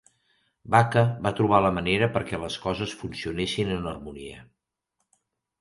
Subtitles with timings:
[0.75, 4.43] Baca va trobar la manera perquè les coses funcionessin en harmonia.